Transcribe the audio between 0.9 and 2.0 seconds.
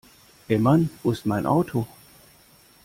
wo ist mein Auto?